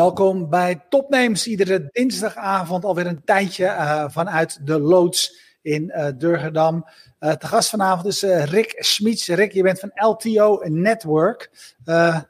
[0.00, 6.84] Welkom bij Topnames, iedere dinsdagavond alweer een tijdje uh, vanuit de loods in uh, Durgedam.
[7.20, 9.28] Uh, te gast vanavond is Rick Schmiets.
[9.28, 11.50] Rick, je bent van LTO Network.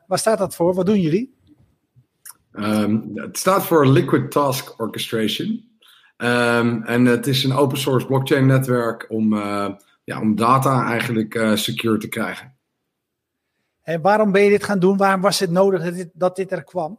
[0.06, 0.74] waar staat dat voor?
[0.74, 1.34] Wat doen jullie?
[2.52, 5.48] Um, het staat voor Liquid Task Orchestration.
[6.16, 9.34] Um, en het is een open source blockchain netwerk om,
[10.04, 12.56] ja, om data eigenlijk secure te krijgen.
[13.82, 14.96] En waarom ben je dit gaan doen?
[14.96, 16.98] Waarom was het nodig dat dit, dat dit er kwam?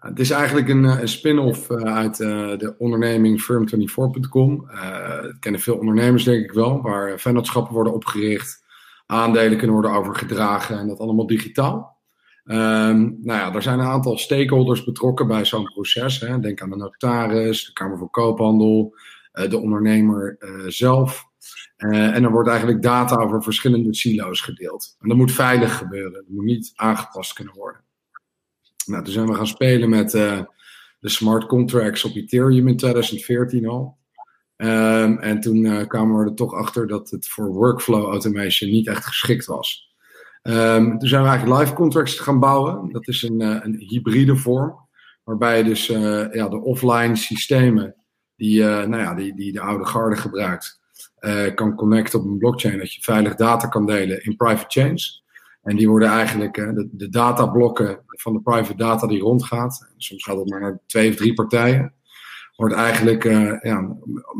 [0.00, 4.68] Het is eigenlijk een, eh, een spin-off eh, uit uh, de onderneming Firm24.com.
[4.70, 8.64] Uh, dat kennen veel ondernemers denk ik wel, waar vennootschappen worden opgericht,
[9.06, 11.98] aandelen kunnen worden overgedragen en dat allemaal digitaal.
[12.44, 16.20] Um, nou ja, er zijn een aantal stakeholders betrokken bij zo'n proces.
[16.20, 16.40] Hè.
[16.40, 18.94] Denk aan de notaris, de Kamer van Koophandel,
[19.32, 21.24] de ondernemer zelf.
[21.76, 24.96] en er wordt eigenlijk data over verschillende silo's gedeeld.
[25.00, 27.80] En dat moet veilig gebeuren, dat moet niet aangepast kunnen worden.
[28.90, 30.40] Nou, toen zijn we gaan spelen met uh,
[30.98, 33.98] de smart contracts op Ethereum in 2014 al.
[34.56, 38.86] Um, en toen uh, kwamen we er toch achter dat het voor workflow automation niet
[38.86, 39.94] echt geschikt was.
[40.42, 42.92] Um, toen zijn we eigenlijk live contracts gaan bouwen.
[42.92, 44.88] Dat is een, uh, een hybride vorm.
[45.24, 47.94] Waarbij je dus ja, de offline systemen
[48.36, 50.80] die, nou ja, die, die de oude garde gebruikt,
[51.54, 52.78] kan connecten op een blockchain.
[52.78, 55.24] Dat je veilig data kan delen in private chains.
[55.62, 60.36] En die worden eigenlijk, de, de datablokken van de private data die rondgaat, soms gaat
[60.36, 61.94] het maar naar twee of drie partijen,
[62.56, 63.96] wordt eigenlijk uh, ja,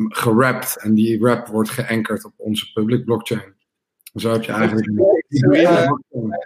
[0.08, 0.82] gerapt.
[0.82, 3.54] En die wrap wordt geankerd op onze public blockchain.
[4.14, 4.90] Zo heb je eigenlijk.
[5.50, 5.92] Ja,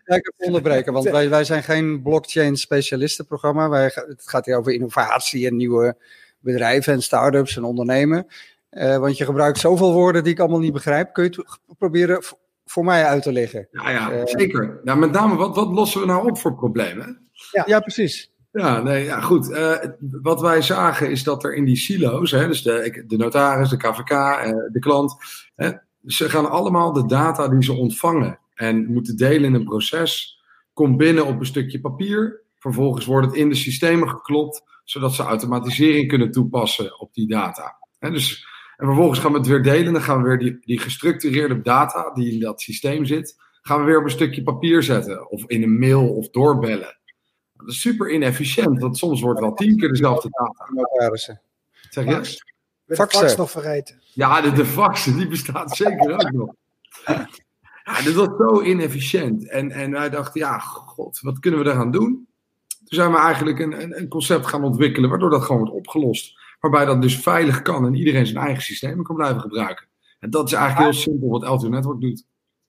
[0.06, 3.68] ik onderbreken, want wij, wij zijn geen blockchain specialistenprogramma.
[3.68, 5.96] Wij, het gaat hier over innovatie en nieuwe
[6.39, 8.27] bedrijven en start-ups en ondernemen.
[8.70, 11.12] Uh, want je gebruikt zoveel woorden die ik allemaal niet begrijp.
[11.12, 12.23] Kun je het proberen
[12.64, 13.69] voor mij uit te leggen.
[13.70, 14.80] Ja, ja uh, zeker.
[14.85, 17.29] Ja, met name, wat, wat lossen we nou op voor problemen?
[17.51, 18.33] Ja, ja precies.
[18.52, 19.51] Ja, nee, ja, goed.
[19.51, 19.77] Uh,
[20.23, 23.77] wat wij zagen is dat er in die silo's, hè, dus de, de notaris, de
[23.77, 25.17] KVK, uh, eh, de klant,
[25.55, 25.70] hè,
[26.07, 30.42] ze gaan allemaal de data die ze ontvangen en moeten delen in een proces,
[30.73, 32.42] komt binnen op een stukje papier.
[32.58, 37.77] Vervolgens wordt het in de systemen geklopt, zodat ze automatisering kunnen toepassen op die data.
[37.98, 38.47] Hè, dus
[38.84, 39.92] en vervolgens gaan we het weer delen.
[39.92, 43.84] Dan gaan we weer die, die gestructureerde data die in dat systeem zit, gaan we
[43.84, 45.30] weer op een stukje papier zetten.
[45.30, 46.98] Of in een mail of doorbellen.
[47.52, 51.17] Dat is super inefficiënt, want soms wordt wel tien keer dezelfde data.
[51.90, 52.42] Zeg je?
[52.84, 54.02] De fax nog vergeten.
[54.14, 56.55] Ja, de, de faxen, die bestaat zeker ook nog.
[57.84, 59.48] Ja, dit was zo inefficiënt.
[59.48, 62.28] En, en wij dachten, ja, god, wat kunnen we daar gaan doen?
[62.68, 66.42] Toen zijn we eigenlijk een, een, een concept gaan ontwikkelen, waardoor dat gewoon wordt opgelost.
[66.64, 69.86] Waarbij dat dus veilig kan en iedereen zijn eigen systemen kan blijven gebruiken.
[70.19, 72.25] En dat is eigenlijk heel simpel wat L2 Network doet.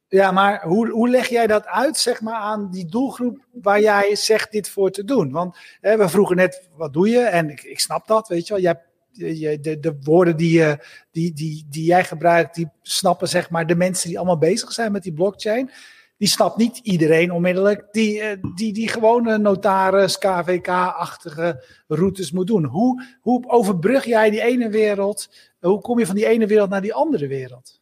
[0.07, 4.15] Ja, maar hoe, hoe leg jij dat uit, zeg maar, aan die doelgroep waar jij
[4.15, 5.31] zegt dit voor te doen?
[5.31, 7.19] Want hè, we vroegen net, wat doe je?
[7.19, 8.61] En ik, ik snap dat, weet je wel.
[8.61, 13.49] Jij, je, de, de woorden die, je, die, die, die jij gebruikt, die snappen, zeg
[13.49, 15.71] maar, de mensen die allemaal bezig zijn met die blockchain
[16.17, 22.65] die snapt niet iedereen onmiddellijk die, eh, die, die gewone notaris, KVK-achtige routes moet doen.
[22.65, 25.29] Hoe, hoe overbrug jij die ene wereld?
[25.59, 27.81] Hoe kom je van die ene wereld naar die andere wereld?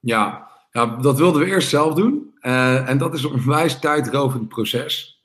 [0.00, 2.34] Ja, ja dat wilden we eerst zelf doen.
[2.40, 5.24] Uh, en dat is een onwijs tijdrovend proces.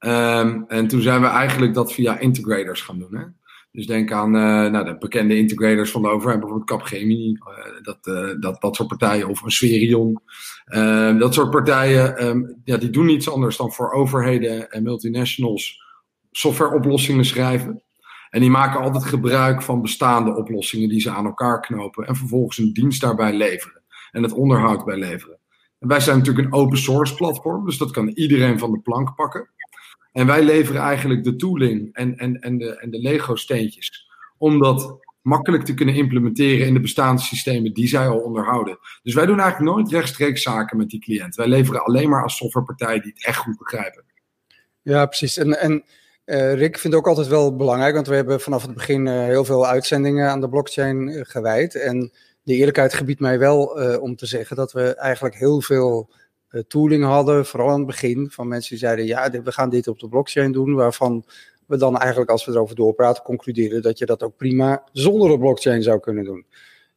[0.00, 3.16] Um, en toen zijn we eigenlijk dat via integrators gaan doen.
[3.16, 3.24] Hè?
[3.72, 7.98] Dus denk aan uh, nou, de bekende integrators van de overheid, bijvoorbeeld Capgemini, uh, dat,
[8.06, 10.20] uh, dat, dat soort partijen, of een Sverion.
[10.64, 15.82] Ehm, dat soort partijen, um, ja, die doen niets anders dan voor overheden en multinationals
[16.30, 17.82] softwareoplossingen schrijven.
[18.30, 22.58] En die maken altijd gebruik van bestaande oplossingen die ze aan elkaar knopen en vervolgens
[22.58, 25.38] een dienst daarbij leveren en het onderhoud bij leveren.
[25.78, 29.14] En wij zijn natuurlijk een open source platform, dus dat kan iedereen van de plank
[29.14, 29.48] pakken.
[30.12, 34.08] En wij leveren eigenlijk de tooling en, en, en de, en de Lego-steentjes
[34.38, 38.78] om dat makkelijk te kunnen implementeren in de bestaande systemen die zij al onderhouden.
[39.02, 41.34] Dus wij doen eigenlijk nooit rechtstreeks zaken met die cliënt.
[41.34, 44.04] Wij leveren alleen maar als softwarepartij die het echt goed begrijpen.
[44.82, 45.36] Ja, precies.
[45.36, 45.84] En, en
[46.24, 49.44] uh, Rick vindt ook altijd wel belangrijk, want we hebben vanaf het begin uh, heel
[49.44, 51.74] veel uitzendingen aan de blockchain uh, gewijd.
[51.74, 52.12] En
[52.42, 53.64] de eerlijkheid gebiedt mij wel
[54.00, 56.10] om te zeggen dat we eigenlijk heel veel
[56.66, 59.98] tooling hadden, vooral aan het begin, van mensen die zeiden, ja, we gaan dit op
[59.98, 61.24] de blockchain doen, waarvan
[61.66, 65.38] we dan eigenlijk, als we erover doorpraten, concluderen dat je dat ook prima zonder de
[65.38, 66.46] blockchain zou kunnen doen.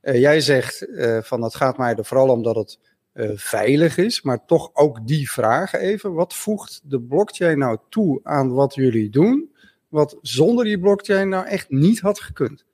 [0.01, 2.79] Uh, jij zegt uh, van het gaat mij er vooral om dat het
[3.35, 8.53] veilig is, maar toch ook die vraag even, wat voegt de blockchain nou toe aan
[8.53, 9.51] wat jullie doen,
[9.89, 12.65] wat zonder die blockchain nou echt niet had gekund?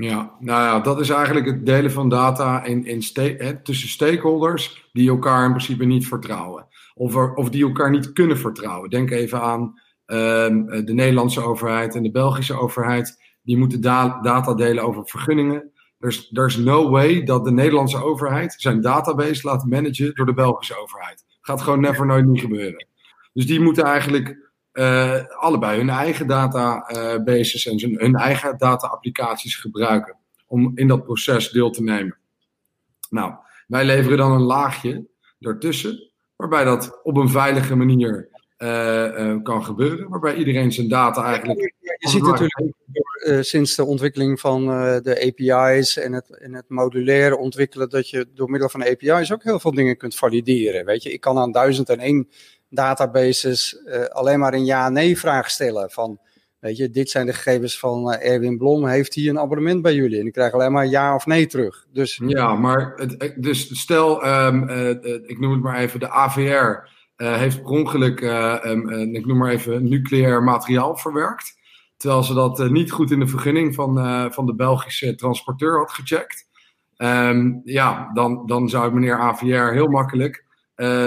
[0.00, 4.88] Ja, nou ja, dat is eigenlijk het delen van data in, in hè, tussen stakeholders
[4.92, 6.66] die elkaar in principe niet vertrouwen.
[6.94, 8.90] Of, of die elkaar niet kunnen vertrouwen.
[8.90, 9.80] Denk even aan
[10.12, 15.70] Ehm, de Nederlandse overheid en de Belgische overheid, die moeten data delen over vergunningen.
[15.98, 20.78] There's, there's no way dat de Nederlandse overheid zijn database laat managen door de Belgische
[20.78, 21.24] overheid.
[21.40, 22.86] Gaat gewoon never nooit niet gebeuren.
[23.32, 30.16] Dus die moeten eigenlijk uh, allebei hun eigen databases en hun, eigen data-applicaties gebruiken
[30.46, 32.16] om in dat proces deel te nemen.
[33.10, 33.34] Nou,
[33.66, 35.06] wij leveren dan een laagje
[35.40, 38.28] ertussen, waarbij dat op een veilige manier
[38.58, 41.74] uh, uh, kan gebeuren, waarbij iedereen zijn data eigenlijk.
[41.98, 42.74] Je ziet natuurlijk
[43.26, 44.66] uh, sinds de ontwikkeling van
[45.02, 49.32] de API's en het, en het modulaire ontwikkelen, dat je door middel van de API's
[49.32, 50.84] ook heel veel dingen kunt valideren.
[50.84, 52.28] Weet je, ik kan aan duizend en één
[52.74, 53.76] databases
[54.08, 56.20] alleen maar een ja-nee vraag stellen van.
[56.58, 58.86] Weet je, dit zijn de gegevens van Erwin Blom.
[58.86, 60.20] Heeft hij een abonnement bij jullie?
[60.20, 61.86] En ik krijg alleen maar ja of nee terug.
[61.92, 64.68] Dus, ja, maar dus stel, um,
[65.26, 68.20] ik noem het maar even, de AVR heeft per ongeluk,
[68.64, 71.60] um, ik noem maar even, nucleair materiaal verwerkt.
[71.96, 76.48] Terwijl ze dat niet goed in de vergunning van, van de Belgische transporteur had gecheckt.
[76.96, 80.44] Um, ja, dan, dan zou meneer AVR heel makkelijk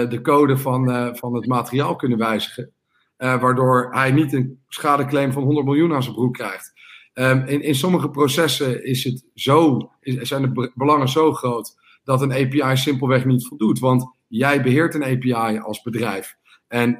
[0.08, 2.72] de code van, van het materiaal kunnen wijzigen.
[3.16, 6.72] waardoor hij niet een schadeclaim van 100 miljoen aan zijn broek krijgt.
[7.14, 12.32] Um, in, in sommige processen is het zo, zijn de belangen zo groot dat een
[12.32, 13.78] API simpelweg niet voldoet.
[13.78, 16.36] Want jij beheert een API als bedrijf.
[16.68, 16.98] En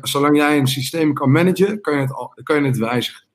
[0.00, 3.26] zolang jij een systeem kan managen, kan je het, kan je het wijzigen.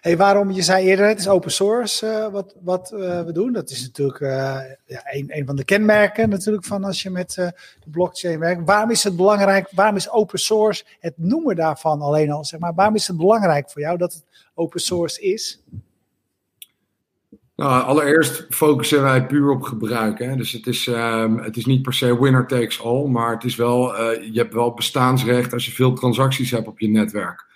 [0.00, 3.52] Hey, waarom, je zei eerder, het is open source uh, wat, wat uh, we doen.
[3.52, 4.18] Dat is natuurlijk
[4.86, 8.62] ja, een, een van de kenmerken natuurlijk van als je met de blockchain werkt.
[8.64, 12.74] Waarom is het belangrijk, waarom is open source, het noemen daarvan alleen al, zeg maar,
[12.74, 14.24] waarom is het belangrijk voor jou dat het
[14.54, 15.62] open source is?
[17.56, 20.18] Nou, allereerst focussen wij puur op gebruik.
[20.18, 20.36] Hè?
[20.36, 23.56] Dus het is, um, het is niet per se winner takes all, maar het is
[23.56, 27.50] wel, je hebt wel bestaansrecht als je veel transacties hebt op je netwerk.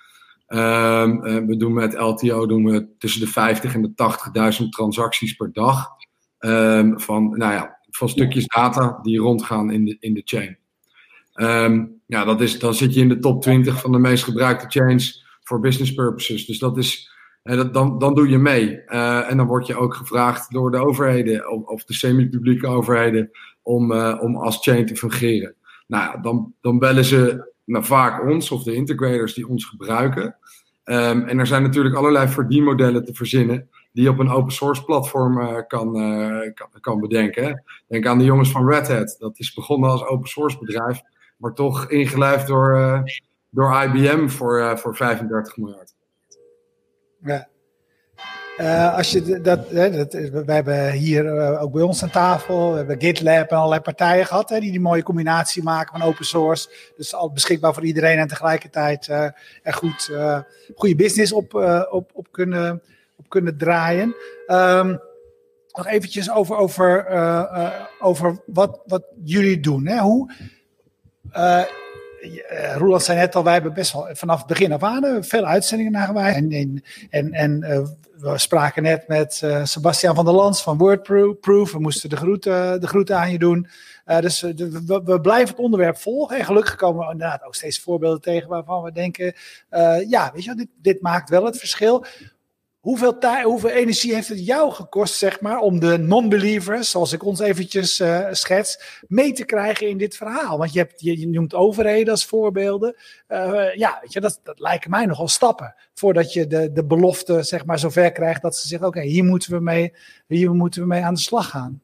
[0.49, 5.35] Um, uh, we doen met LTO doen we tussen de 50 en de 80.000 transacties
[5.35, 5.89] per dag.
[6.39, 10.59] Um, van, nou ja, van stukjes data die rondgaan in de, in de chain.
[12.07, 15.25] ja, dat is, dan zit je in de top 20 van de meest gebruikte chains
[15.43, 16.47] voor business purposes.
[16.47, 17.11] Dus dat is,
[17.43, 18.83] en dan, dan doe je mee.
[18.87, 23.31] Uh, en dan word je ook gevraagd door de overheden of, de semi-publieke overheden
[23.63, 25.55] om, om als chain te fungeren.
[25.87, 30.37] Nou dan, dan bellen ze nou, vaak ons of de integrators die ons gebruiken.
[30.85, 34.85] Um, en er zijn natuurlijk allerlei verdienmodellen te verzinnen die je op een open source
[34.85, 35.93] platform uh, kan,
[36.55, 37.65] kan, kan, bedenken.
[37.89, 39.17] Denk aan de jongens van Red Hat.
[39.19, 41.01] Dat is begonnen als open source bedrijf,
[41.37, 43.03] maar toch ingelijfd door,
[43.51, 45.95] door IBM voor, voor 35 miljard.
[47.23, 47.49] Ja.
[48.61, 52.77] Uh, als je dat, dat, we hebben hier uh, ook bij ons aan tafel, we
[52.77, 56.69] hebben GitLab en allerlei partijen gehad hè, die die mooie combinatie maken van open source.
[56.97, 60.11] Dus al beschikbaar voor iedereen en tegelijkertijd er goed,
[60.75, 61.55] goede business op,
[61.91, 62.83] op, op, kunnen,
[63.17, 64.15] op kunnen draaien.
[64.47, 65.01] Um,
[65.73, 67.07] nog eventjes over, over,
[68.01, 69.87] over wat, wat jullie doen.
[69.87, 69.99] Hè?
[69.99, 70.33] Hoe,
[72.77, 75.45] Roland zei net al, wij hebben best wel vanaf het begin af aan uh, veel
[75.45, 76.35] uitzendingen naar gewijd.
[76.35, 77.81] En, en, en, uh,
[78.31, 81.73] we spraken net met uh, Sebastian van der Lans van Wordproof.
[81.73, 83.69] We moesten de groeten, de aan je doen.
[84.21, 86.39] dus we, blijven het onderwerp volgen.
[86.39, 89.35] En gelukkig komen we inderdaad ook steeds voorbeelden tegen waarvan we denken:
[90.09, 92.05] ja, weet je, dit, dit maakt wel het verschil.
[92.87, 97.41] Hoeveel, hoeveel energie heeft het jou gekost, zeg maar, om de non-believers, zoals ik ons
[97.41, 100.59] eventjes uh, schets, mee te krijgen in dit verhaal?
[100.59, 102.97] Want je, hebt, je, noemt overheden als voorbeelden.
[103.29, 107.43] Uh, ja, weet je, dat, dat lijken mij nogal stappen voordat je de, de belofte,
[107.43, 109.93] zeg maar, zover krijgt dat ze zeggen: oké, hier moeten we mee,
[110.27, 111.83] hier moeten we mee aan de slag gaan.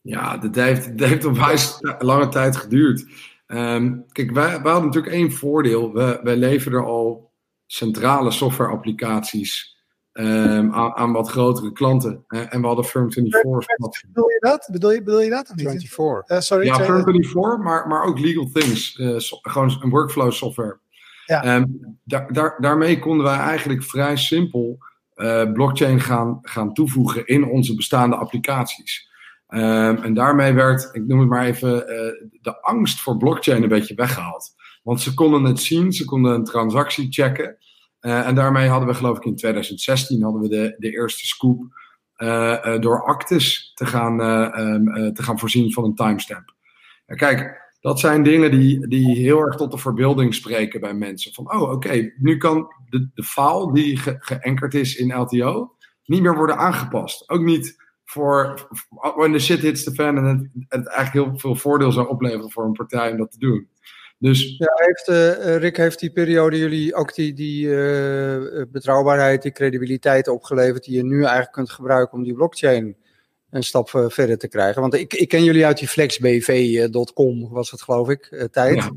[0.00, 3.06] Ja, dat heeft, dat heeft een lange tijd geduurd.
[3.46, 5.92] Um, kijk, wij, wij hadden natuurlijk één voordeel.
[5.92, 7.30] We, wij leveren al
[7.66, 9.72] centrale software-applicaties
[10.12, 12.24] um, aan, aan, wat grotere klanten.
[12.28, 13.30] Uh, en we hadden Firm24.
[14.06, 14.68] Bedoel je dat?
[14.72, 15.50] Bedoel je, bedoel je dat?
[15.50, 16.30] Of 24.
[16.30, 18.98] Uh, sorry, ja, Firm24, maar, maar ook Legal Things.
[18.98, 20.78] Uh, so, gewoon een workflow software.
[21.26, 21.56] Ja.
[21.56, 24.78] Um, daar, daar, daarmee konden wij eigenlijk vrij simpel
[25.16, 29.10] uh, blockchain gaan, gaan toevoegen in onze bestaande applicaties.
[29.48, 31.70] Um, en daarmee werd, ik noem het maar even,
[32.40, 34.54] de angst voor blockchain een beetje weggehaald.
[34.82, 37.56] Want ze konden het zien, ze konden een transactie checken.
[38.02, 41.60] Uh, en daarmee hadden we, geloof ik, in 2016 hadden we de, de eerste scoop
[42.16, 44.20] uh, uh, door actes te gaan,
[44.60, 46.54] um, te gaan voorzien van een timestamp.
[47.06, 51.32] Kijk, dat zijn dingen die, die heel erg tot de verbeelding spreken bij mensen.
[51.32, 56.22] Van, oh, oké, nu kan de, de file die ge, geankerd is in LTO niet
[56.22, 57.28] meer worden aangepast.
[57.30, 58.68] Ook niet voor,
[59.16, 62.50] when the shit hits the fan en het, het eigenlijk heel veel voordeel zou opleveren
[62.50, 63.68] voor een partij om dat te doen.
[64.22, 64.56] Dus...
[64.58, 70.28] Ja, heeft, uh, Rick, heeft die periode jullie ook die, die uh, betrouwbaarheid, die credibiliteit
[70.28, 72.96] opgeleverd die je nu eigenlijk kunt gebruiken om die blockchain
[73.50, 74.80] een stap verder te krijgen?
[74.80, 78.90] Want ik, ik ken jullie uit die flexbv.com, was het geloof ik, tijd.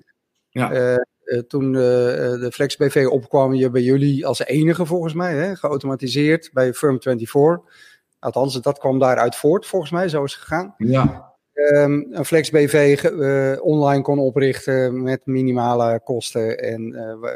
[0.49, 0.71] Ja.
[0.73, 1.43] ja.
[1.47, 7.73] toen de FlexBV opkwam, je bij jullie als enige volgens mij, hè, geautomatiseerd bij Firm24.
[8.19, 10.75] Althans, dat kwam daaruit voort volgens mij, zo is het gegaan.
[10.77, 16.59] Ja um, een FlexBV uh, online kon oprichten met minimale kosten.
[16.59, 17.29] En uh,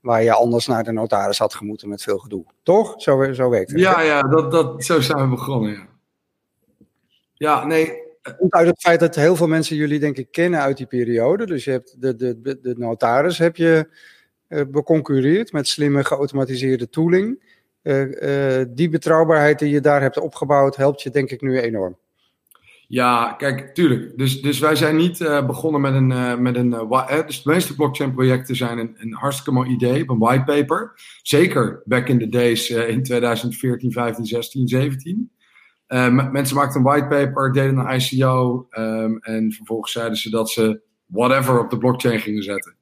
[0.00, 2.44] waar je anders naar de notaris had gemoeten met veel gedoe.
[2.62, 2.94] Toch?
[2.96, 3.80] Zo, zo werkt het.
[3.80, 5.70] Ja, ja dat, dat, zo zijn we begonnen.
[5.70, 5.86] Ja,
[7.34, 8.04] ja nee.
[8.48, 11.46] Uit het feit dat heel veel mensen jullie denk ik kennen uit die periode.
[11.46, 13.88] Dus je hebt de, de, de, notaris heb je
[14.48, 17.54] uh, beconcurreerd met slimme geautomatiseerde tooling.
[18.68, 21.96] die betrouwbaarheid die je daar hebt opgebouwd helpt je denk ik nu enorm.
[22.88, 24.18] Ja, kijk, tuurlijk.
[24.18, 26.10] Dus, dus wij zijn niet uh, begonnen met een.
[26.10, 30.18] Uh, met een uh, dus de meeste blockchain-projecten zijn een, een hartstikke mooi idee, een
[30.18, 30.92] whitepaper.
[31.22, 35.30] Zeker back in the days in 2014, 15, 16, 17.
[36.32, 41.60] mensen maakten een whitepaper, deden een ICO um, en vervolgens zeiden ze dat ze whatever
[41.60, 42.76] op de blockchain gingen zetten.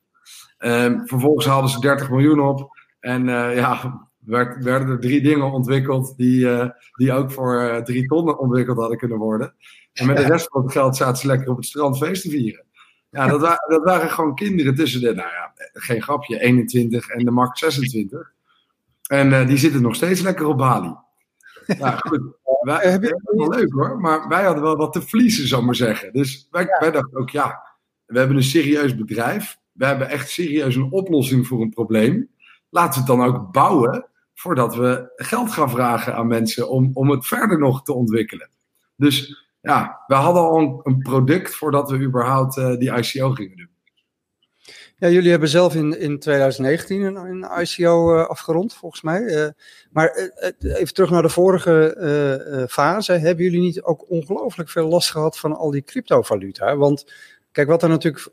[0.58, 2.68] Um, vervolgens haalden ze 30 miljoen op
[3.00, 6.48] en ja, werd, werden er drie dingen ontwikkeld die,
[6.92, 9.54] die ook voor drie ton ontwikkeld hadden kunnen worden.
[9.92, 12.30] En met de rest van het geld zaten ze lekker op het strand feest te
[12.30, 12.64] vieren.
[13.10, 17.24] Ja, dat, waren, dat waren gewoon kinderen tussen de, nou ja, geen grapje, 21 en
[17.24, 18.32] de max 26.
[19.06, 20.94] En uh, die zitten nog steeds lekker op Bali.
[21.66, 22.20] Ja, goed.
[22.60, 25.66] Wij, heb je wel leuk hoor, maar wij hadden wel wat te verliezen, zou ik
[25.66, 26.12] maar zeggen.
[26.12, 27.62] Dus wij, wij dachten ook, ja,
[28.06, 29.58] we hebben een serieus bedrijf.
[29.72, 32.30] We hebben echt serieus een oplossing voor een probleem.
[32.70, 34.08] Laten we het dan ook bouwen
[34.44, 38.50] voordat we geld gaan vragen aan mensen om, om het verder nog te ontwikkelen.
[38.96, 43.68] Dus ja, we hadden al een, product voordat we überhaupt uh, die ICO gingen doen.
[44.96, 49.20] Ja, jullie hebben zelf in, in 2019 een, een ICO eh, afgerond, volgens mij.
[49.20, 49.48] Uh,
[49.90, 53.12] maar even terug naar de vorige fase.
[53.12, 56.76] Hebben jullie niet ook ongelooflijk veel last gehad van al die cryptovaluta?
[56.76, 57.12] Want
[57.54, 58.30] kijk, wat er natuurlijk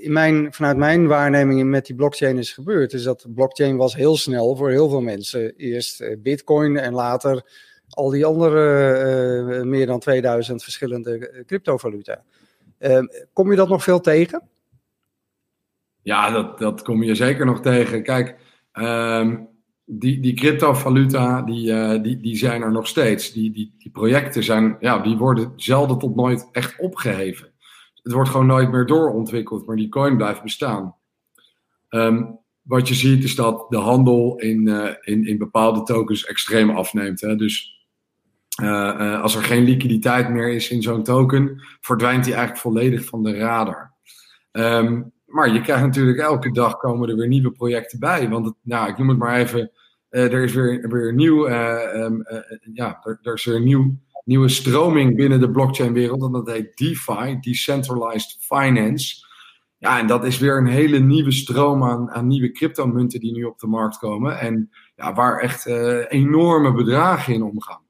[0.00, 4.16] in mijn, vanuit mijn waarneming met die blockchain is gebeurd, is dat blockchain was heel
[4.16, 5.56] snel voor heel veel mensen.
[5.56, 7.44] Eerst bitcoin en later
[7.94, 12.22] al die andere meer dan 2000 verschillende eh, cryptovaluta.
[12.78, 12.98] Uh,
[13.32, 14.42] kom je dat nog veel tegen?
[16.02, 18.02] Ja, dat, dat kom je zeker nog tegen.
[18.02, 18.36] Kijk,
[18.74, 19.34] uh,
[19.84, 23.32] die, die cryptovaluta, die, die, die zijn er nog steeds.
[23.32, 27.51] Die, die, die projecten zijn, ja, die worden zelden tot nooit echt opgeheven.
[28.02, 30.94] Het wordt gewoon nooit meer doorontwikkeld, maar die coin blijft bestaan.
[31.90, 36.70] Um, wat je ziet is dat de handel in, uh, in, in bepaalde tokens extreem
[36.70, 37.20] afneemt.
[37.20, 37.36] Hè?
[37.36, 37.86] Dus
[38.62, 43.04] uh, uh, als er geen liquiditeit meer is in zo'n token, verdwijnt die eigenlijk volledig
[43.04, 43.92] van de radar.
[44.52, 48.28] Um, maar je krijgt natuurlijk elke dag komen er weer nieuwe projecten bij.
[48.28, 49.70] Want nou, ik noem het maar even.
[50.08, 52.24] Er is weer, weer nieuw, um,
[52.72, 56.22] ja, er, er, is een nieuw, nieuwe stroming binnen de blockchain-wereld.
[56.22, 59.26] En dat heet DeFi, Decentralized Finance.
[59.78, 63.44] Ja, en dat is weer een hele nieuwe stroom aan, aan nieuwe cryptomunten die nu
[63.44, 64.38] op de markt komen.
[64.38, 65.66] En ja, waar echt
[66.08, 67.82] enorme bedragen in omgaan.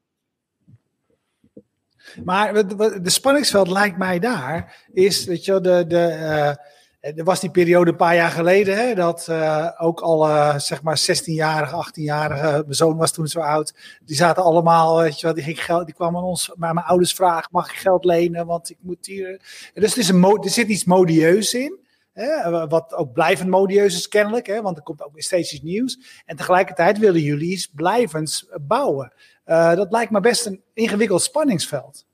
[2.24, 2.66] Maar
[3.02, 5.84] de spanningsveld lijkt mij daar, is dat je de.
[5.86, 6.64] de uh,
[7.02, 10.98] er was die periode een paar jaar geleden, hè, dat uh, ook alle, zeg maar,
[10.98, 15.44] 16-jarige, 18-jarige, mijn zoon was toen zo oud, die zaten allemaal, weet je wel, die,
[15.44, 18.76] ging geld, die kwamen ons, maar mijn ouders vragen, mag ik geld lenen, want ik
[18.80, 19.40] moet hier...
[19.74, 21.78] Dus er zit iets modieus in,
[22.12, 26.22] hè, wat ook blijvend modieus is kennelijk, hè, want er komt ook steeds iets nieuws.
[26.26, 29.12] En tegelijkertijd willen jullie iets blijvends bouwen.
[29.46, 32.06] Uh, dat lijkt me best een ingewikkeld spanningsveld.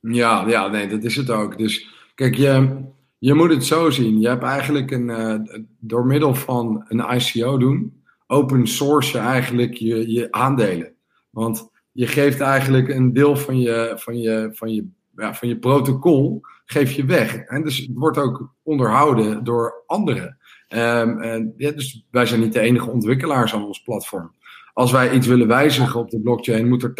[0.00, 1.58] Ja, ja, nee, dat is het ook.
[1.58, 2.82] Dus kijk, je,
[3.20, 4.20] je moet het zo zien.
[4.20, 5.34] Je hebt eigenlijk een, uh,
[5.78, 10.94] door middel van een ICO doen, open source je eigenlijk je, je aandelen.
[11.30, 15.58] Want je geeft eigenlijk een deel van je, van je, van je, ja, van je
[15.58, 17.36] protocol geef je weg.
[17.36, 20.38] En dus het wordt ook onderhouden door anderen.
[20.68, 24.32] Um, en, ja, dus wij zijn niet de enige ontwikkelaars aan ons platform
[24.80, 26.94] als wij iets willen wijzigen op de blockchain, moet er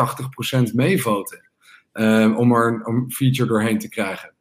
[0.71, 1.51] 80% meevoten.
[1.93, 4.35] Um, om er een feature doorheen te krijgen.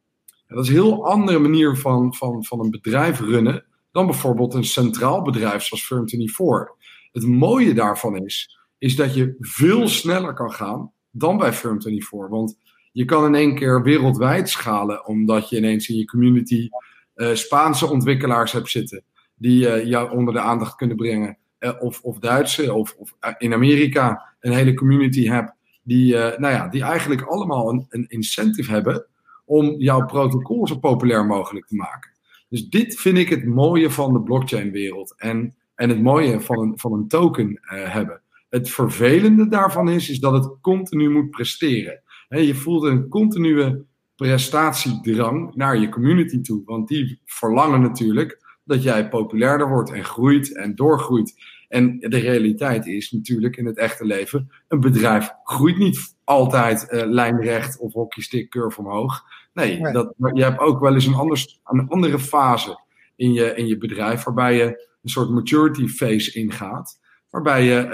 [0.56, 4.64] Dat is een heel andere manier van, van, van een bedrijf runnen dan bijvoorbeeld een
[4.64, 6.78] centraal bedrijf zoals Firm24.
[7.12, 12.30] Het mooie daarvan is, is dat je veel sneller kan gaan dan bij Firm24.
[12.30, 12.58] Want
[12.92, 16.70] je kan in één keer wereldwijd schalen, omdat je ineens in je community
[17.16, 19.04] uh, Spaanse ontwikkelaars hebt zitten
[19.40, 21.38] die uh, jou onder de aandacht kunnen brengen.
[21.58, 25.54] Eh, of, of Duitse of, of eh, in Amerika een hele community hebt
[25.84, 29.06] die, nou ja, die eigenlijk allemaal een, een incentive hebben
[29.50, 32.12] om jouw protocol zo populair mogelijk te maken.
[32.50, 36.80] Dus dit vind ik het mooie van de blockchain-wereld en, en het mooie van een,
[36.80, 37.60] van een token uh,
[37.94, 38.22] hebben.
[38.50, 42.02] Het vervelende daarvan is, is dat het continu moet presteren.
[42.28, 48.84] He, je voelt een continue prestatiedrang naar je community toe, want die verlangen natuurlijk dat
[48.84, 51.34] jij populairder wordt en groeit en doorgroeit.
[51.70, 57.02] En de realiteit is natuurlijk in het echte leven: een bedrijf groeit niet altijd uh,
[57.06, 59.24] lijnrecht of hockeystick curve omhoog.
[59.54, 62.80] Nee, Dat, je hebt ook wel eens een, anders, een andere fase
[63.16, 64.66] in je, in je bedrijf waarbij je
[65.02, 67.00] een soort maturity phase ingaat.
[67.30, 67.90] Waarbij je,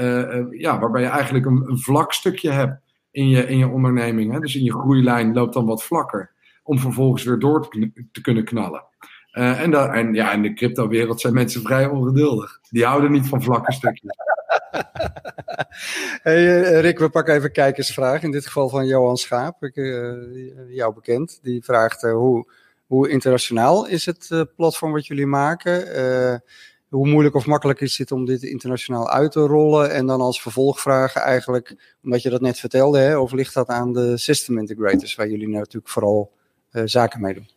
[0.51, 4.31] uh, ja, waarbij je eigenlijk een, een, vlak stukje hebt in je, in je onderneming.
[4.31, 4.39] Hè?
[4.39, 6.33] Dus in je groeilijn loopt dan wat vlakker.
[6.63, 8.83] Om vervolgens weer door te, te kunnen knallen.
[9.37, 9.61] Uh,
[9.95, 12.59] en, ja, in de crypto-wereld zijn mensen vrij ongeduldig.
[12.69, 14.17] Die houden niet van vlakke stukjes.
[16.23, 18.23] hey, uh, Rick, we pakken even kijkersvraag.
[18.23, 20.13] In dit geval van Johan Schaap, ik, uh,
[20.69, 21.39] jou bekend.
[21.41, 22.51] Die vraagt hoe,
[22.85, 26.41] hoe internationaal is het platform wat jullie maken?
[26.89, 29.91] hoe moeilijk of makkelijk is het om dit internationaal uit te rollen?
[29.91, 33.93] En dan als vervolgvraag eigenlijk, omdat je dat net vertelde, hè, of ligt dat aan
[33.93, 36.31] de system integrators, waar jullie natuurlijk vooral
[36.71, 37.54] zaken mee doen?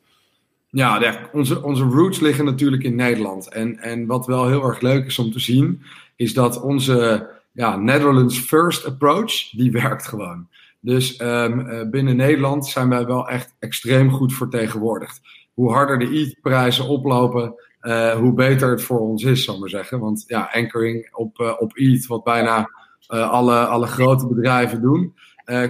[0.71, 3.49] Ja, onze, onze roots liggen natuurlijk in Nederland.
[3.49, 5.83] En, en wat wel heel erg leuk is om te zien,
[6.17, 10.49] is dat onze ja, Netherlands First approach, die werkt gewoon.
[10.81, 15.21] Dus um, binnen Nederland zijn wij wel echt extreem goed vertegenwoordigd.
[15.55, 19.99] Hoe harder de ETH-prijzen oplopen, uh, hoe beter het voor ons is, zal maar zeggen.
[20.01, 22.71] Want ja, anchoring op, uh, op ETH, wat bijna
[23.07, 25.15] alle, alle grote bedrijven doen,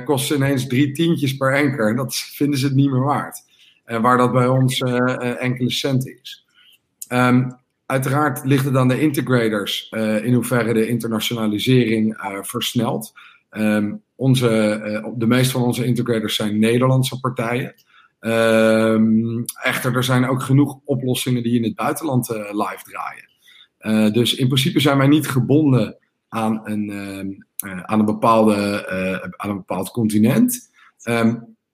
[0.04, 1.88] kost ineens drie tientjes per anker.
[1.88, 3.42] En dat vinden ze het niet meer waard.
[3.88, 6.46] Uh, waar dat bij ons uh, enkele cent is.
[7.12, 9.88] Um, uiteraard ligt het aan de integrators
[10.22, 13.12] in hoeverre de internationalisering versnelt.
[13.50, 17.74] Um, onze, de meeste van onze integrators zijn Nederlandse partijen.
[18.20, 24.12] Um, echter, er zijn ook genoeg oplossingen die in het buitenland live draaien.
[24.12, 25.96] dus in principe zijn wij niet gebonden
[26.28, 26.90] aan een,
[27.84, 28.86] aan een, bepaalde,
[29.36, 30.70] aan een bepaald continent.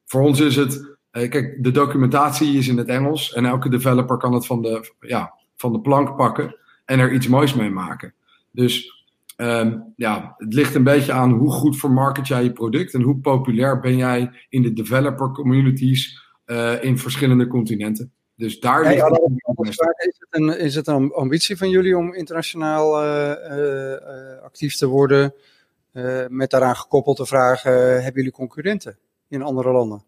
[0.05, 4.33] voor ons is het kijk, de documentatie is in het Engels en elke developer kan
[4.33, 8.15] het van de, ja, van de plank pakken en er iets moois mee maken.
[8.51, 9.05] Dus
[9.37, 13.17] um, ja, het ligt een beetje aan hoe goed vermarket jij je product en hoe
[13.17, 18.13] populair ben jij in de developer communities uh, in verschillende continenten.
[18.37, 22.15] Dus daar ligt ja, het is, het een, is het een ambitie van jullie om
[22.15, 25.35] internationaal uh, actief te worden?
[26.29, 28.99] met daaraan gekoppeld de vraag: hebben jullie concurrenten
[29.29, 30.03] in andere landen?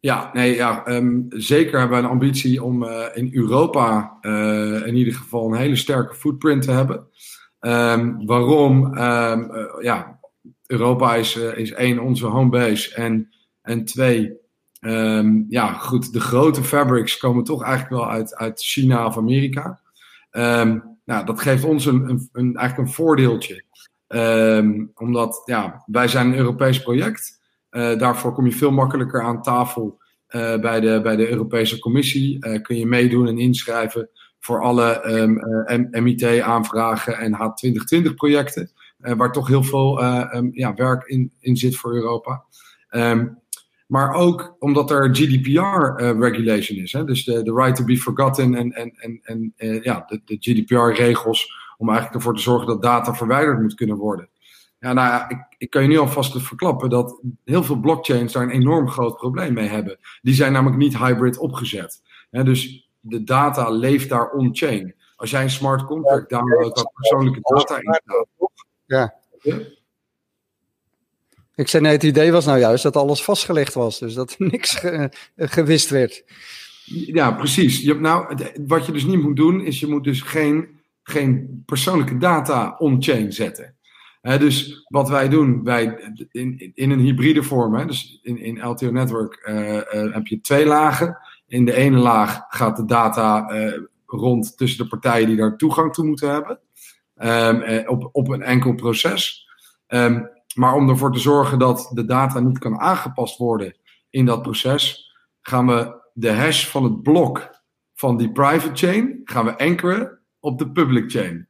[0.00, 4.94] Ja, nee, ja, um, zeker hebben we een ambitie om uh, in Europa uh, in
[4.94, 7.06] ieder geval een hele sterke footprint te hebben.
[7.60, 8.98] Um, waarom?
[8.98, 10.20] Um, uh, ja,
[10.66, 12.94] Europa is, is één, onze homebase.
[12.94, 13.28] En,
[13.62, 14.32] en twee,
[15.48, 19.80] ja, goed, de grote fabrics komen toch eigenlijk wel uit, uit China of Amerika.
[21.04, 23.64] nou, dat geeft ons een, een, een eigenlijk een voordeeltje.
[24.94, 27.37] omdat ja, wij zijn een Europees project
[27.70, 29.98] daarvoor kom je veel makkelijker aan tafel
[30.30, 32.46] uh, bij, de, bij de Europese Commissie.
[32.46, 34.08] Uh, kun je meedoen en inschrijven
[34.40, 38.70] voor alle MIT-aanvragen en H2020-projecten.
[38.98, 40.04] waar toch heel veel
[40.34, 42.44] um, ja, werk in, in zit voor Europa.
[42.90, 43.38] Um,
[43.86, 46.92] maar ook omdat er GDPR-regulation is.
[46.92, 47.04] Hè?
[47.04, 49.20] Dus de, de right to be forgotten en, en, en,
[49.56, 53.96] en ja, de, de GDPR-regels om eigenlijk ervoor te zorgen dat data verwijderd moet kunnen
[53.96, 54.28] worden.
[54.80, 58.42] Ja, nou ja, ik, ik kan je nu alvast verklappen dat heel veel blockchains daar
[58.42, 59.98] een enorm groot probleem mee hebben.
[60.22, 62.02] Die zijn namelijk niet hybrid opgezet.
[62.30, 64.94] dus de data leeft daar on-chain.
[65.16, 68.26] Als jij een smart contract downloadt dat persoonlijke data in staat.
[68.86, 69.14] Ja.
[71.54, 73.98] Ik zei nee, het idee was nou juist dat alles vastgelegd was.
[73.98, 74.82] Dus dat niks
[75.36, 76.24] gewist werd.
[76.84, 77.80] Ja, precies.
[77.80, 78.36] Je, nou,
[78.66, 83.32] wat je dus niet moet doen, is je moet dus geen, geen persoonlijke data on-chain
[83.32, 83.77] zetten
[84.36, 89.46] dus wat wij doen, wij, in, in een hybride vorm, dus in, in LTO Network
[89.48, 89.82] uh, uh,
[90.14, 91.18] heb je twee lagen.
[91.46, 95.92] In de ene laag gaat de data uh, rond tussen de partijen die daar toegang
[95.92, 96.60] toe moeten hebben.
[97.22, 99.48] Um, op, op een enkel proces.
[99.88, 103.76] Um, maar om ervoor te zorgen dat de data niet kan aangepast worden
[104.10, 107.50] in dat proces, gaan we de hash van het blok
[107.94, 111.47] van die private chain gaan we anchoren op de public chain.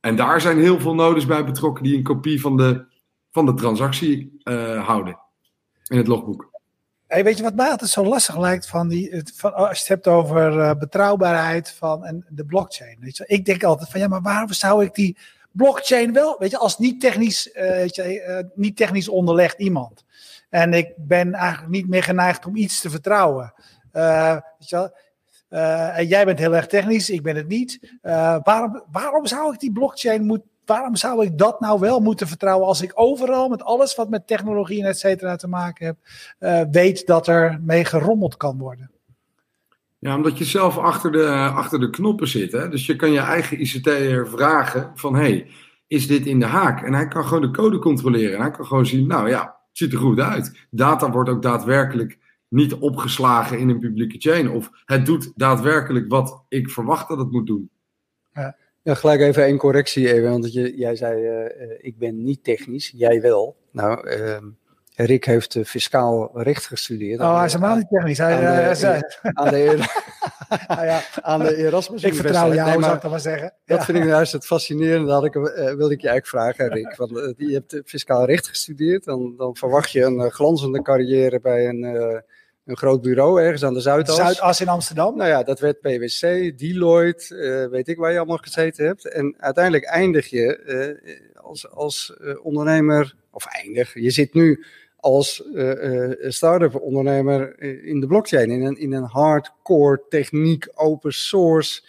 [0.00, 2.86] En daar zijn heel veel nodes bij betrokken die een kopie van de,
[3.30, 5.18] van de transactie uh, houden
[5.86, 6.48] in het logboek.
[7.06, 9.88] Hey, weet je wat mij altijd zo lastig lijkt van die, van, als je het
[9.88, 12.96] hebt over uh, betrouwbaarheid van en de blockchain?
[13.00, 13.24] Weet je?
[13.26, 15.16] Ik denk altijd van ja, maar waarom zou ik die
[15.52, 20.04] blockchain wel, weet je, als niet technisch, uh, weet je, niet technisch onderlegd iemand.
[20.48, 23.52] En ik ben eigenlijk niet meer geneigd om iets te vertrouwen.
[23.92, 24.90] weet je wel?
[25.50, 27.98] En jij bent heel erg technisch, ik ben het niet.
[28.42, 32.66] waarom, waarom zou ik die blockchain moeten waarom zou ik dat nou wel moeten vertrouwen
[32.66, 35.96] als ik overal met alles wat met technologie en et cetera te maken heb,
[36.40, 38.90] uh, weet dat er mee gerommeld kan worden?
[39.98, 42.52] Ja, omdat je zelf achter de, achter de knoppen zit.
[42.52, 42.68] Hè?
[42.68, 45.46] Dus je kan je eigen ICT'er vragen van, hey,
[45.86, 46.82] is dit in de haak?
[46.82, 48.34] En hij kan gewoon de code controleren.
[48.34, 50.66] En hij kan gewoon zien, nou ja, het ziet er goed uit.
[50.70, 52.18] Data wordt ook daadwerkelijk
[52.50, 54.50] niet opgeslagen in een publieke chain.
[54.50, 57.70] Of het doet daadwerkelijk wat ik verwacht dat het moet doen.
[58.32, 58.56] Ja.
[58.82, 62.92] Ja, gelijk even één correctie, even, want je, jij zei, uh, ik ben niet technisch,
[62.96, 63.56] jij wel.
[63.72, 64.36] Nou, uh,
[64.94, 67.20] Rick heeft uh, fiscaal recht gestudeerd.
[67.20, 68.18] Oh, hij is helemaal niet technisch.
[68.18, 69.00] Hij, aan, de, zei...
[69.32, 69.76] aan, de,
[70.66, 73.54] ah, ja, aan de Erasmus Ik vertrouw jou, nee, zou ik dat maar zeggen.
[73.64, 73.84] Dat ja.
[73.84, 75.06] vind ik juist het fascinerende.
[75.06, 76.96] Dat ik, wilde ik je eigenlijk vragen, Rick.
[76.96, 82.22] Want, je hebt fiscaal recht gestudeerd, dan, dan verwacht je een glanzende carrière bij een
[82.64, 84.16] een groot bureau ergens aan de Zuidas.
[84.16, 85.16] Zuidas in Amsterdam?
[85.16, 89.08] Nou ja, dat werd PwC, Deloitte, uh, weet ik waar je allemaal gezeten hebt.
[89.08, 90.60] En uiteindelijk eindig je
[91.04, 94.64] uh, als, als uh, ondernemer, of eindig, je zit nu
[94.96, 95.44] als
[96.28, 101.82] start-up ondernemer in de blockchain, in een, in een hardcore techniek, open source.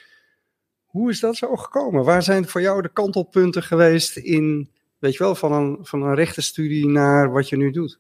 [0.86, 2.03] Hoe is dat zo gekomen?
[2.03, 6.15] Waar zijn voor jou de kantelpunten geweest in, weet je wel, van een, van een
[6.15, 7.97] rechtenstudie naar wat je nu doet?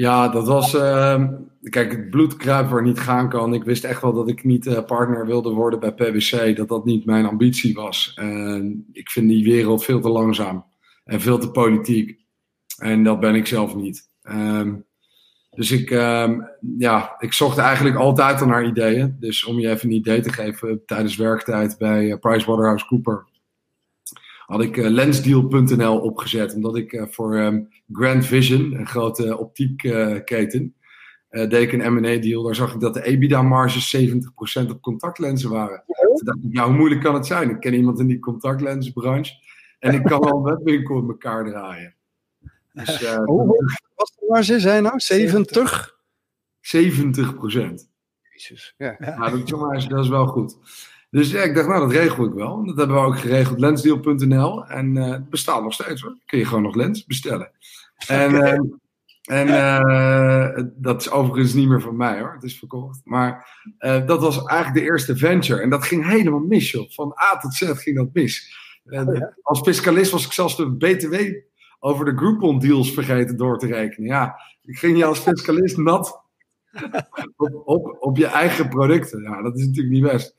[0.00, 0.74] Ja, dat was.
[0.74, 1.24] Uh,
[1.62, 3.54] kijk, het bloed kruipt waar niet gaan kan.
[3.54, 6.56] Ik wist echt wel dat ik niet uh, partner wilde worden bij PwC.
[6.56, 8.12] Dat dat niet mijn ambitie was.
[8.14, 10.64] En ik vind die wereld veel te langzaam
[11.04, 12.18] en veel te politiek.
[12.78, 14.10] En dat ben ik zelf niet.
[14.22, 14.84] Um,
[15.50, 19.16] dus ik, um, ja, ik zocht eigenlijk altijd al naar ideeën.
[19.20, 23.37] Dus om je even een idee te geven, tijdens werktijd bij uh, PricewaterhouseCoopers
[24.48, 26.54] had ik uh, lensdeal.nl opgezet.
[26.54, 30.74] Omdat ik uh, voor um, Grand Vision, een grote optiekketen,
[31.30, 32.42] uh, deed ik een M&A deal.
[32.42, 35.82] Daar zag ik dat de EBITDA-marges 70% op contactlenzen waren.
[35.86, 37.50] Toen dacht ik, nou, hoe moeilijk kan het zijn?
[37.50, 39.32] Ik ken iemand in die contactlenzenbranche.
[39.78, 41.94] En ik kan wel een webwinkel in elkaar draaien.
[42.72, 45.00] Dus, uh, Hoe was de marge zijn nou?
[45.00, 45.98] 70?
[46.60, 47.90] 70 procent.
[48.30, 48.74] Jezus.
[48.78, 48.96] Ja.
[48.98, 49.30] ja.
[49.30, 50.56] dat, dat is wel goed.
[51.10, 52.64] Dus ja, ik dacht, nou, dat regel ik wel.
[52.64, 54.66] Dat hebben we ook geregeld, lensdeal.nl.
[54.66, 56.16] En uh, het bestaat nog steeds hoor.
[56.26, 57.50] Kun je gewoon nog lens bestellen.
[58.06, 58.58] En, uh,
[59.22, 62.32] en uh, dat is overigens niet meer van mij hoor.
[62.32, 63.00] Het is verkocht.
[63.04, 65.60] Maar dat was eigenlijk de eerste venture.
[65.60, 66.90] En dat ging helemaal mis joh.
[66.90, 68.56] Van A tot Z ging dat mis.
[68.84, 69.34] Oh, ja.
[69.42, 71.14] Als fiscalist was ik zelfs de BTW
[71.78, 74.08] over de Groupon deals vergeten door te rekenen.
[74.08, 76.20] Ja, ik ging je als fiscalist nat
[77.36, 79.22] op, op, op je eigen producten.
[79.22, 80.36] Ja, dat is natuurlijk niet best.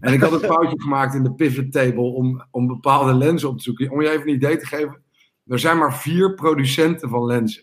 [0.00, 3.56] En ik had een foutje gemaakt in de pivot table om, om bepaalde lenzen op
[3.56, 3.90] te zoeken.
[3.90, 5.02] Om je even een idee te geven.
[5.46, 7.62] Er zijn maar vier producenten van lenzen.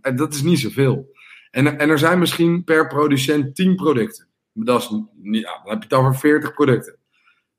[0.00, 1.12] En dat is niet zoveel.
[1.50, 4.28] En, en er zijn misschien per producent tien producten.
[4.52, 4.88] Dat is,
[5.22, 6.96] ja, dan heb je het over 40 producten.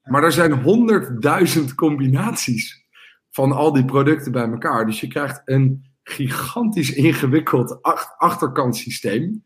[0.03, 2.85] Maar er zijn honderdduizend combinaties
[3.31, 4.85] van al die producten bij elkaar.
[4.85, 7.81] Dus je krijgt een gigantisch ingewikkeld
[8.17, 9.43] achterkant systeem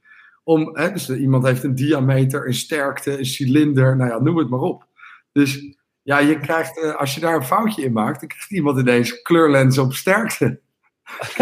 [0.49, 4.59] om, dus iemand heeft een diameter, een sterkte, een cilinder, nou ja, noem het maar
[4.59, 4.87] op.
[5.31, 8.79] Dus ja, je krijgt, uh, als je daar een foutje in maakt, dan krijgt iemand
[8.79, 10.59] ineens kleurlens op sterkte.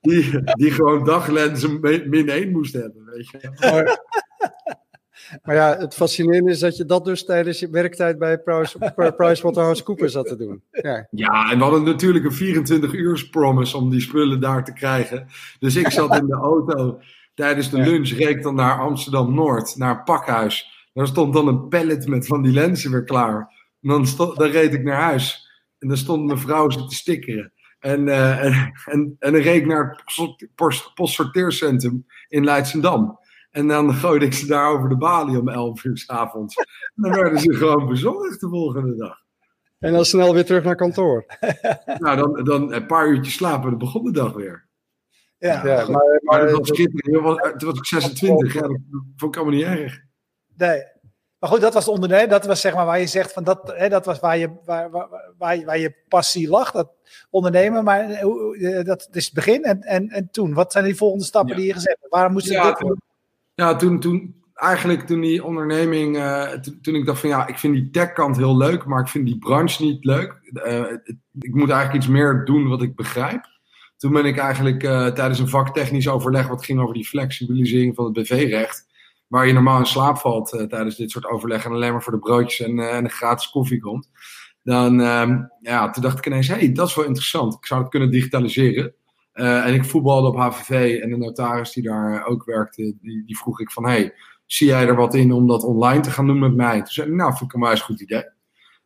[0.00, 3.38] die, die gewoon daglenzen min 1 moest hebben, weet je.
[5.42, 8.38] Ja, het fascinerende is dat je dat dus tijdens je werktijd bij
[9.16, 10.62] PricewaterhouseCoopers zat te doen.
[10.70, 11.06] Ja.
[11.10, 15.26] ja, en we hadden natuurlijk een 24 uur promise om die spullen daar te krijgen.
[15.58, 17.00] Dus ik zat in de auto
[17.34, 20.88] tijdens de lunch, reek dan naar Amsterdam-Noord, naar het pakhuis.
[20.92, 23.38] Daar stond dan een pallet met van die lenzen weer klaar.
[23.82, 25.48] En dan, stond, dan reed ik naar huis.
[25.78, 27.52] En dan stond mijn vrouw ze te stickeren.
[27.78, 33.18] En, uh, en, en, en dan reed ik naar het postsorteercentrum in Leidsendam.
[33.50, 36.56] En dan gooide ik ze daar over de balie om 11 uur s avonds.
[36.56, 39.18] En dan werden ze gewoon bezorgd de volgende dag.
[39.78, 41.26] En dan snel weer terug naar kantoor.
[41.98, 44.68] nou, dan, dan een paar uurtjes slapen en dan begon de dag weer.
[45.38, 47.58] Ja, ja maar, maar, dat was schitterend.
[47.58, 48.78] Toen was ik 26, ja, dat
[49.16, 50.00] vond ik allemaal niet erg.
[50.56, 50.82] Nee.
[51.38, 52.28] Maar goed, dat was ondernemen.
[52.28, 54.90] Dat was zeg maar waar je zegt van dat, hè, dat was waar je, waar,
[54.90, 55.08] waar,
[55.38, 56.92] waar, je, waar je passie lag, dat
[57.30, 57.84] ondernemen.
[57.84, 59.62] Maar eh, dat is het begin.
[59.62, 62.12] En, en, en toen, wat zijn die volgende stappen die je gezet hebt?
[62.12, 63.00] Waarom moest je ja, dit doen?
[63.60, 66.50] Ja, toen, toen eigenlijk toen die onderneming, uh,
[66.82, 69.38] toen ik dacht van ja, ik vind die techkant heel leuk, maar ik vind die
[69.38, 70.34] branche niet leuk.
[70.52, 70.84] Uh,
[71.38, 73.44] ik moet eigenlijk iets meer doen wat ik begrijp.
[73.96, 78.04] Toen ben ik eigenlijk uh, tijdens een vaktechnisch overleg, wat ging over die flexibilisering van
[78.04, 78.86] het BV-recht,
[79.26, 82.18] waar je normaal in slaap valt tijdens dit soort overleggen en alleen maar voor de
[82.18, 84.10] broodjes en, en de gratis koffie komt.
[84.62, 87.54] Dan, ehm, ja, toen dacht ik ineens, hé, hey, dat is wel interessant.
[87.54, 88.94] Ik zou het kunnen digitaliseren.
[89.40, 93.60] En ik voetbalde op HVV en de notaris die daar ook werkte, die, die vroeg
[93.60, 94.14] ik van, hey,
[94.46, 96.76] zie jij er wat in om dat online te gaan doen met mij?
[96.76, 98.24] Toen zei ik, nou, vind ik een wijs goed idee.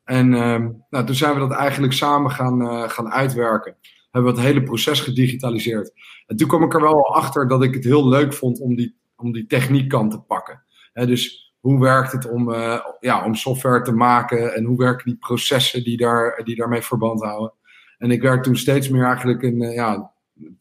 [0.04, 3.76] En ehm, nou, toen zijn we dat eigenlijk samen gaan, gaan uitwerken.
[4.10, 5.92] Hebben we het hele proces gedigitaliseerd.
[6.26, 8.96] En toen kwam ik er wel achter dat ik het heel leuk vond om die,
[9.16, 10.62] om die techniekkant te pakken.
[10.92, 15.16] dus hoe werkt het om, uh, ja, om software te maken en hoe werken die
[15.16, 17.52] processen die, daar, die daarmee verband houden.
[17.98, 20.12] En ik werd toen steeds meer eigenlijk een, uh, ja,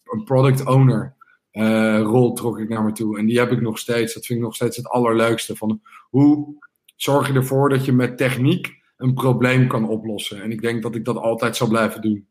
[0.04, 1.16] een product owner
[1.54, 3.18] uh, rol trok ik naar me toe.
[3.18, 4.14] En die heb ik nog steeds.
[4.14, 5.56] Dat vind ik nog steeds het allerleukste.
[5.56, 6.56] Van hoe
[6.96, 10.42] zorg je ervoor dat je met techniek een probleem kan oplossen?
[10.42, 12.28] En ik denk dat ik dat altijd zal blijven doen.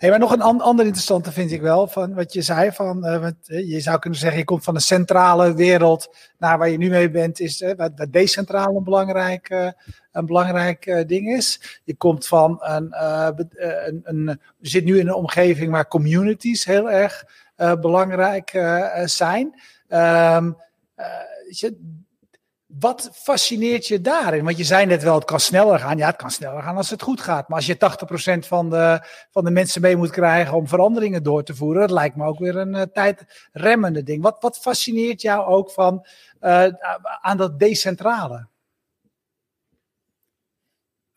[0.00, 3.06] Hey, maar nog een an ander interessante vind ik wel, van wat je zei, van,
[3.06, 3.28] uh,
[3.68, 7.10] je zou kunnen zeggen, je komt van een centrale wereld naar waar je nu mee
[7.10, 9.74] bent, is uh, wat, decentraal een belangrijk,
[10.12, 11.80] een belangrijk ding is.
[11.84, 13.02] Je komt van een,
[13.86, 17.24] een, een, zit nu in een omgeving waar communities heel erg
[17.56, 18.50] belangrijk
[19.04, 19.60] zijn.
[19.88, 20.56] Um,
[22.78, 24.44] wat fascineert je daarin?
[24.44, 25.98] Want je zei net wel, het kan sneller gaan.
[25.98, 27.48] Ja, het kan sneller gaan als het goed gaat.
[27.48, 27.76] Maar als je
[28.44, 31.90] 80% van de, van de mensen mee moet krijgen om veranderingen door te voeren, dat
[31.90, 34.22] lijkt me ook weer een uh, tijdremmende ding.
[34.22, 36.06] Wat, wat fascineert jou ook van,
[36.40, 36.66] uh,
[37.20, 38.48] aan dat decentrale?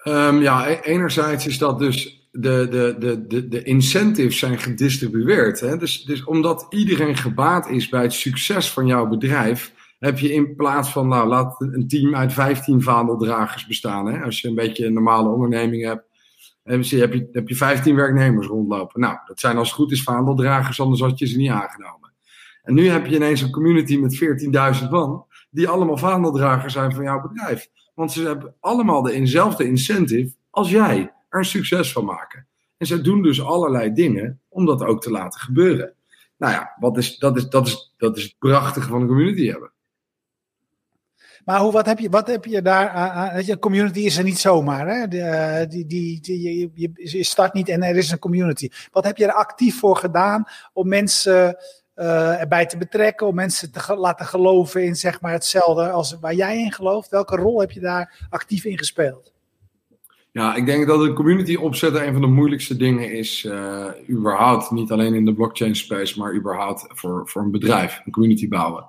[0.03, 5.59] Um, ja, e-, enerzijds is dat dus de, de, de, de, de incentives zijn gedistribueerd.
[5.59, 5.77] Hè?
[5.77, 9.71] Dus, dus omdat iedereen gebaat is bij het succes van jouw bedrijf
[10.03, 14.05] heb je in plaats van, nou, laat een team uit 15 vaandeldragers bestaan.
[14.05, 14.23] Hè?
[14.23, 16.03] Als je een beetje een normale onderneming hebt,
[16.63, 18.99] heb je, heb, je, heb je 15 werknemers rondlopen.
[18.99, 22.13] Nou, dat zijn als het goed is vaandeldragers, anders had je ze niet aangenomen.
[22.63, 24.23] En nu heb je ineens een community met
[24.83, 27.67] 14.000 man, die allemaal vaandeldragers zijn van jouw bedrijf.
[27.93, 32.47] Want ze hebben allemaal dezelfde incentive als jij er een succes van maken.
[32.77, 35.93] En ze doen dus allerlei dingen om dat ook te laten gebeuren.
[36.37, 39.47] Nou ja, wat is, dat, is, dat, is, dat is het prachtige van een community
[39.47, 39.72] hebben.
[41.45, 43.45] Maar hoe, wat, heb je, wat heb je daar aan?
[43.45, 44.87] Je community is er niet zomaar.
[44.87, 45.03] Hè?
[45.03, 46.41] Eh, die, die,
[46.75, 48.69] je, je start niet en er is een community.
[48.91, 51.57] Wat heb je er actief voor gedaan om mensen
[51.95, 56.33] uh, erbij te betrekken, om mensen te laten geloven in zeg maar, hetzelfde als waar
[56.33, 57.09] jij in gelooft?
[57.09, 59.31] Welke rol heb je daar actief in gespeeld?
[60.31, 64.71] Ja, ik denk dat een community opzetten een van de moeilijkste dingen is, uh, überhaupt,
[64.71, 68.85] niet alleen in de blockchain space, maar überhaupt voor, voor een bedrijf, een community bouwen.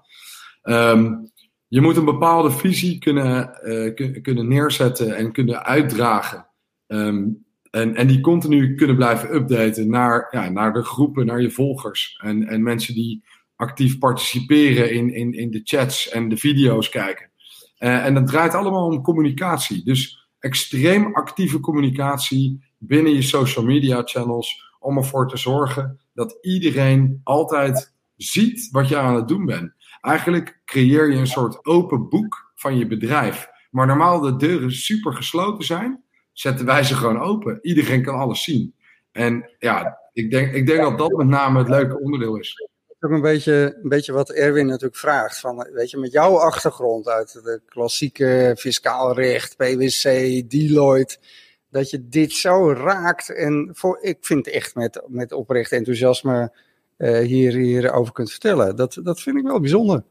[0.62, 1.32] Um,
[1.74, 6.46] je moet een bepaalde visie kunnen, uh, kunnen neerzetten en kunnen uitdragen.
[6.86, 11.50] Um, en, en die continu kunnen blijven updaten naar, ja, naar de groepen, naar je
[11.50, 12.20] volgers.
[12.22, 13.24] En, en mensen die
[13.56, 17.30] actief participeren in, in, in de chats en de video's kijken.
[17.78, 19.84] Uh, en dat draait allemaal om communicatie.
[19.84, 24.72] Dus extreem actieve communicatie binnen je social media channels.
[24.78, 29.73] Om ervoor te zorgen dat iedereen altijd ziet wat je aan het doen bent.
[30.04, 33.48] Eigenlijk creëer je een soort open boek van je bedrijf.
[33.70, 37.58] Maar normaal de deuren super gesloten zijn, zetten wij ze gewoon open.
[37.62, 38.74] Iedereen kan alles zien.
[39.12, 42.68] En ja, ik denk, ik denk dat dat met name het leuke onderdeel is.
[43.00, 45.40] Ook een beetje, een beetje wat Erwin natuurlijk vraagt.
[45.40, 50.02] Van, weet je, met jouw achtergrond uit de klassieke fiscaal recht, PwC,
[50.50, 51.18] Deloitte
[51.74, 53.34] dat je dit zo raakt.
[53.34, 56.52] En voor, ik vind echt met, met oprecht enthousiasme
[56.98, 58.76] hier, hierover kunt vertellen.
[58.76, 60.04] Dat, dat vind ik wel bijzonder.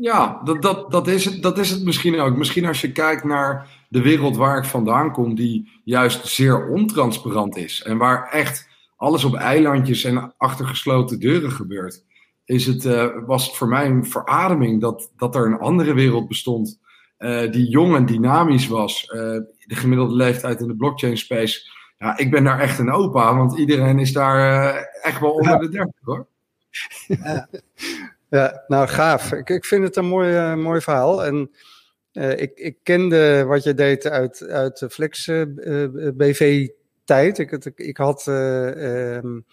[0.00, 2.36] Ja, dat, dat, dat, is het, dat is het misschien ook.
[2.36, 7.56] Misschien als je kijkt naar de wereld waar ik vandaan kom, die juist zeer ontransparant
[7.56, 7.82] is.
[7.82, 12.04] En waar echt alles op eilandjes en achter gesloten deuren gebeurt.
[12.44, 16.28] Is het, uh, was het voor mij een verademing dat, dat er een andere wereld
[16.28, 16.80] bestond.
[17.18, 19.06] Uh, die jong en dynamisch was.
[19.06, 21.70] De gemiddelde leeftijd in de blockchain space
[22.00, 25.58] ja, ik ben daar echt een opa, want iedereen is daar uh, echt wel onder
[25.58, 26.26] de 30 hoor.
[27.06, 27.48] Ja.
[28.28, 29.32] ja, nou gaaf.
[29.32, 31.24] Ik, ik vind het een mooi, uh, mooi verhaal.
[31.24, 31.50] En
[32.12, 35.30] uh, ik, ik kende wat je deed uit, uit de Flex
[36.14, 36.68] BV
[37.04, 37.38] tijd.
[37.38, 39.44] Ik, ik, ik had um,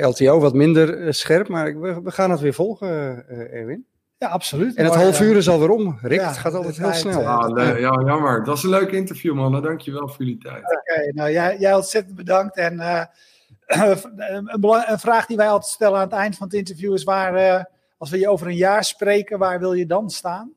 [0.00, 3.86] LTO wat minder scherp, maar ik, we, we, gaan het weer volgen, Erwin.
[4.22, 4.74] Ja, absoluut.
[4.74, 5.98] En het half uur is alweer om.
[6.02, 7.26] Rick, het gaat altijd heel snel.
[7.26, 8.38] Ah, ja, jammer.
[8.38, 9.62] Dat was een leuk interview, mannen.
[9.62, 10.62] Dankjewel voor jullie tijd.
[10.62, 12.56] Oké, nou jij, jij ontzettend bedankt.
[12.56, 13.04] En uh,
[14.06, 17.34] een, een, vraag die wij altijd stellen aan het eind van het interview is waar,
[17.34, 17.64] uh,
[17.98, 20.52] als we je over een jaar spreken, waar wil je dan staan?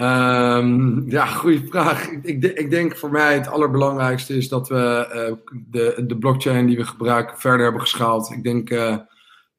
[0.00, 2.08] Um, ja, goede vraag.
[2.08, 6.76] Ik, ik, denk voor mij het allerbelangrijkste is dat we uh, de, de blockchain die
[6.76, 8.30] we gebruiken verder hebben geschaald.
[8.30, 8.70] Ik denk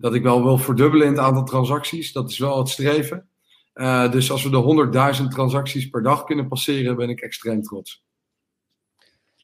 [0.03, 2.11] dat ik wel wil verdubbelen in het aantal transacties.
[2.11, 3.27] Dat is wel het streven.
[3.73, 8.03] Uh, dus als we de 100.000 transacties per dag kunnen passeren, ben ik extreem trots.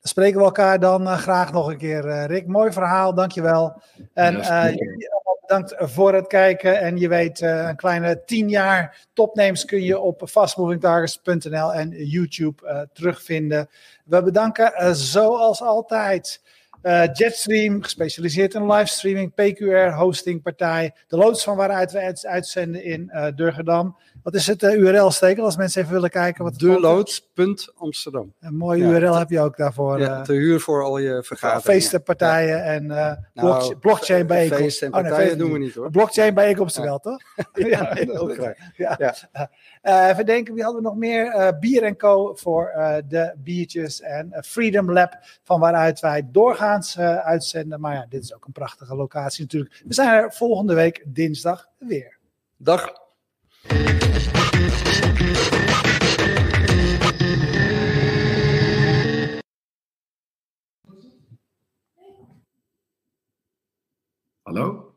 [0.01, 2.25] Dat spreken we elkaar dan graag nog een keer.
[2.25, 3.81] Rick, mooi verhaal, dankjewel.
[4.13, 6.79] En Ja, jullie allemaal bedankt voor het kijken.
[6.79, 13.69] En je weet, een kleine tien jaar topnames kun je op fastmovingtargets.nl en YouTube terugvinden.
[14.05, 16.41] We bedanken zoals altijd
[16.83, 20.95] uh, Jetstream, gespecialiseerd in livestreaming, PQR, hostingpartij.
[21.07, 23.97] De loods van waaruit we uitzenden in uh, Durgedam.
[24.23, 26.43] Wat is het uh, URL-stekel als mensen even willen kijken?
[26.43, 28.33] Wat Deloods.amsterdam.
[28.39, 28.89] Een mooie ja.
[28.89, 29.99] URL heb je ook daarvoor.
[29.99, 31.81] Ja, te huur voor al je vergaderingen.
[31.81, 32.63] Feesten, partijen ja.
[32.63, 32.85] en
[33.33, 34.65] nou, blockchain bijeenkomsten.
[34.65, 35.91] Feesten en partijen oh, nee, doen we niet hoor.
[35.91, 37.21] Blockchain bijeenkomsten wel, toch?
[37.69, 38.57] ja, heel graag.
[38.75, 39.15] Ja.
[39.83, 41.25] Uh, even denken, wie hadden we nog meer?
[41.25, 42.35] Uh, Bier Co.
[42.35, 42.71] voor
[43.07, 44.01] de biertjes.
[44.01, 47.79] En Freedom Lab, van waaruit wij doorgaans uitzenden.
[47.79, 49.81] Maar ja, dit is ook een prachtige locatie natuurlijk.
[49.85, 52.17] We zijn er volgende week dinsdag weer.
[52.57, 53.07] Dag.
[64.45, 64.88] Hallo?